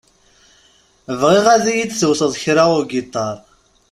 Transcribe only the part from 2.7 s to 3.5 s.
ugiṭar.